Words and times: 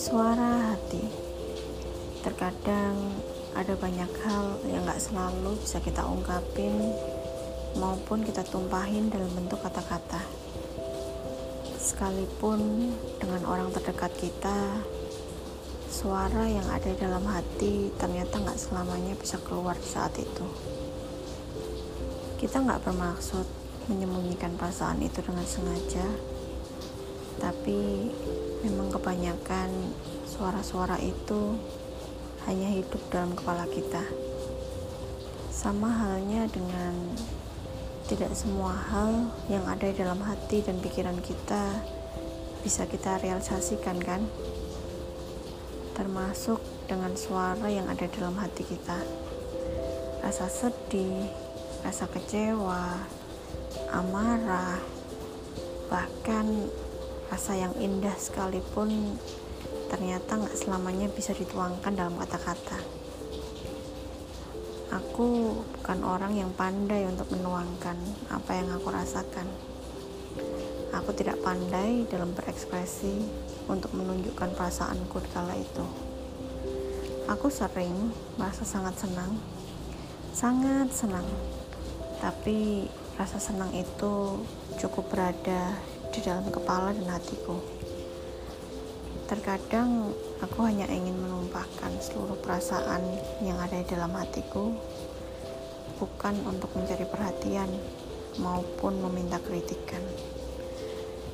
Suara 0.00 0.72
hati 0.72 1.04
Terkadang 2.24 2.96
ada 3.52 3.76
banyak 3.76 4.08
hal 4.24 4.56
yang 4.72 4.88
gak 4.88 4.96
selalu 4.96 5.60
bisa 5.60 5.76
kita 5.84 6.00
ungkapin 6.08 6.72
maupun 7.76 8.24
kita 8.24 8.40
tumpahin 8.48 9.12
dalam 9.12 9.28
bentuk 9.36 9.60
kata-kata. 9.60 10.24
Sekalipun 11.76 12.88
dengan 13.20 13.44
orang 13.44 13.68
terdekat 13.76 14.08
kita, 14.16 14.80
suara 15.92 16.48
yang 16.48 16.64
ada 16.72 16.96
dalam 16.96 17.28
hati 17.28 17.92
ternyata 18.00 18.40
gak 18.40 18.56
selamanya 18.56 19.12
bisa 19.20 19.36
keluar 19.44 19.76
saat 19.84 20.16
itu. 20.16 20.48
Kita 22.40 22.64
gak 22.64 22.88
bermaksud 22.88 23.44
menyembunyikan 23.92 24.56
perasaan 24.56 25.04
itu 25.04 25.20
dengan 25.20 25.44
sengaja, 25.44 26.08
tapi 27.36 28.08
kebanyakan 29.00 29.96
suara-suara 30.28 31.00
itu 31.00 31.56
hanya 32.44 32.68
hidup 32.68 33.00
dalam 33.08 33.32
kepala 33.32 33.64
kita. 33.64 34.04
Sama 35.48 35.88
halnya 35.88 36.44
dengan 36.52 36.92
tidak 38.12 38.36
semua 38.36 38.76
hal 38.76 39.32
yang 39.48 39.64
ada 39.64 39.88
di 39.88 39.96
dalam 39.96 40.20
hati 40.20 40.60
dan 40.60 40.76
pikiran 40.84 41.16
kita 41.24 41.80
bisa 42.60 42.84
kita 42.84 43.16
realisasikan 43.24 43.96
kan? 44.04 44.20
Termasuk 45.96 46.60
dengan 46.84 47.16
suara 47.16 47.72
yang 47.72 47.88
ada 47.88 48.04
dalam 48.04 48.36
hati 48.36 48.68
kita. 48.68 49.00
Rasa 50.20 50.44
sedih, 50.52 51.24
rasa 51.80 52.04
kecewa, 52.04 53.00
amarah, 53.96 54.76
bahkan 55.88 56.68
rasa 57.30 57.54
yang 57.54 57.72
indah 57.78 58.12
sekalipun 58.18 59.14
ternyata 59.86 60.34
nggak 60.38 60.58
selamanya 60.58 61.06
bisa 61.10 61.30
dituangkan 61.30 61.94
dalam 61.94 62.18
kata-kata. 62.18 62.78
Aku 64.90 65.62
bukan 65.78 66.02
orang 66.02 66.34
yang 66.34 66.50
pandai 66.58 67.06
untuk 67.06 67.30
menuangkan 67.30 67.94
apa 68.34 68.50
yang 68.58 68.74
aku 68.74 68.90
rasakan. 68.90 69.46
Aku 70.90 71.14
tidak 71.14 71.38
pandai 71.46 72.02
dalam 72.10 72.34
berekspresi 72.34 73.22
untuk 73.70 73.94
menunjukkan 73.94 74.50
perasaanku 74.58 75.22
kala 75.30 75.54
itu. 75.54 75.86
Aku 77.30 77.46
sering 77.46 78.10
merasa 78.34 78.66
sangat 78.66 78.98
senang, 78.98 79.38
sangat 80.34 80.90
senang, 80.90 81.26
tapi 82.18 82.90
rasa 83.14 83.38
senang 83.38 83.70
itu 83.70 84.42
cukup 84.82 85.06
berada 85.14 85.78
di 86.10 86.20
dalam 86.26 86.46
kepala 86.50 86.90
dan 86.90 87.06
hatiku. 87.06 87.62
Terkadang 89.30 90.10
aku 90.42 90.66
hanya 90.66 90.90
ingin 90.90 91.14
menumpahkan 91.14 91.94
seluruh 92.02 92.34
perasaan 92.42 92.98
yang 93.46 93.54
ada 93.62 93.78
di 93.78 93.86
dalam 93.86 94.10
hatiku, 94.18 94.74
bukan 96.02 96.34
untuk 96.50 96.74
mencari 96.74 97.06
perhatian 97.06 97.70
maupun 98.42 98.98
meminta 99.06 99.38
kritikan. 99.38 100.02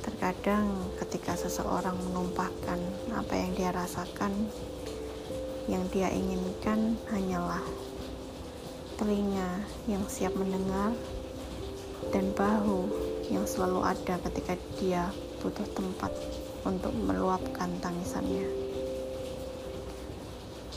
Terkadang, 0.05 0.69
ketika 1.01 1.33
seseorang 1.33 1.97
menumpahkan 1.97 2.79
apa 3.17 3.33
yang 3.33 3.51
dia 3.57 3.73
rasakan, 3.73 4.31
yang 5.65 5.83
dia 5.89 6.13
inginkan 6.13 6.95
hanyalah 7.11 7.65
telinga 8.97 9.61
yang 9.89 10.01
siap 10.05 10.33
mendengar 10.37 10.93
dan 12.09 12.31
bahu 12.33 13.06
yang 13.27 13.43
selalu 13.43 13.83
ada 13.83 14.15
ketika 14.29 14.55
dia 14.79 15.11
butuh 15.43 15.67
tempat 15.75 16.11
untuk 16.63 16.91
meluapkan 16.95 17.71
tangisannya. 17.83 18.47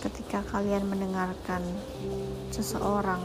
Ketika 0.00 0.40
kalian 0.48 0.88
mendengarkan 0.88 1.60
seseorang 2.48 3.20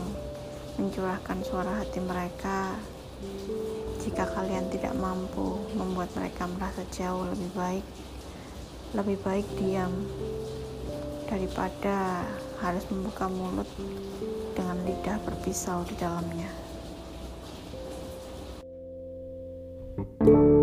mencurahkan 0.75 1.40
suara 1.47 1.72
hati 1.80 2.03
mereka, 2.03 2.75
jika 4.03 4.28
kalian 4.36 4.68
tidak 4.69 4.91
mampu 5.00 5.56
membuat 5.74 6.12
mereka 6.19 6.46
merasa 6.52 6.84
jauh 6.92 7.24
lebih 7.31 7.52
baik, 7.56 7.86
lebih 8.92 9.18
baik 9.24 9.47
diam 9.56 9.92
daripada 11.25 12.28
harus 12.59 12.86
membuka 12.92 13.25
mulut 13.31 13.68
dengan 14.53 14.78
lidah 14.84 15.18
berpisau 15.25 15.81
di 15.88 15.96
dalamnya. 15.97 16.65
Thank 19.97 20.07
you. 20.28 20.55